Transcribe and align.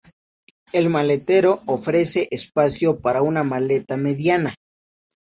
El 0.73 0.89
maletero 0.89 1.59
ofrece 1.67 2.27
espacio 2.31 3.01
para 3.01 3.21
una 3.21 3.43
maleta 3.43 3.97
mediana. 3.97 4.55